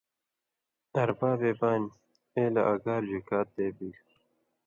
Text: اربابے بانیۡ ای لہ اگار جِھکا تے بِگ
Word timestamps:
اربابے 1.01 1.51
بانیۡ 1.59 1.93
ای 2.35 2.43
لہ 2.53 2.61
اگار 2.73 3.01
جِھکا 3.09 3.39
تے 3.53 3.65
بِگ 3.77 3.95